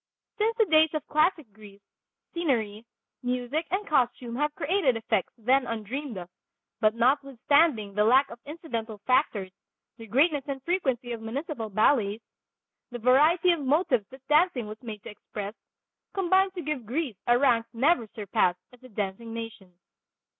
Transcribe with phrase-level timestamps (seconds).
[0.39, 1.83] Since the days of classic Greece,
[2.33, 2.85] scenery,
[3.21, 6.27] music and costume have created effects then undreamed of,
[6.79, 9.51] but notwithstanding the lack of incidental factors,
[9.97, 12.21] the greatness and frequency of municipal ballets,
[12.89, 15.53] the variety of motives that dancing was made to express,
[16.15, 19.71] combine to give Greece a rank never surpassed as a dancing nation.